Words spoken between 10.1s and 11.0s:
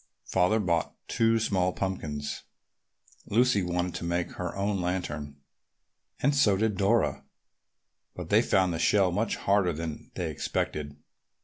they expected.